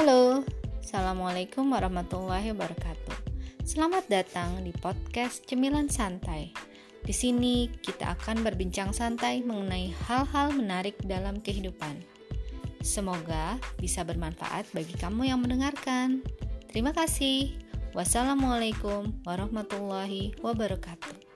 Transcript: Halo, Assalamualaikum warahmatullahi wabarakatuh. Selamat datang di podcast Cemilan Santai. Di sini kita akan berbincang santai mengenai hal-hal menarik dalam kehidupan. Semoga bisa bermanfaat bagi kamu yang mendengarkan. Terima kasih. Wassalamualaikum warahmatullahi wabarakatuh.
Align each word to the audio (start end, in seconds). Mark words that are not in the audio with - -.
Halo, 0.00 0.48
Assalamualaikum 0.80 1.76
warahmatullahi 1.76 2.56
wabarakatuh. 2.56 3.20
Selamat 3.68 4.08
datang 4.08 4.64
di 4.64 4.72
podcast 4.72 5.44
Cemilan 5.44 5.92
Santai. 5.92 6.56
Di 7.04 7.12
sini 7.12 7.68
kita 7.68 8.16
akan 8.16 8.40
berbincang 8.40 8.96
santai 8.96 9.44
mengenai 9.44 9.92
hal-hal 10.08 10.56
menarik 10.56 10.96
dalam 11.04 11.44
kehidupan. 11.44 12.00
Semoga 12.80 13.60
bisa 13.76 14.00
bermanfaat 14.00 14.72
bagi 14.72 14.96
kamu 14.96 15.36
yang 15.36 15.44
mendengarkan. 15.44 16.24
Terima 16.72 16.96
kasih. 16.96 17.52
Wassalamualaikum 17.92 19.20
warahmatullahi 19.28 20.32
wabarakatuh. 20.40 21.29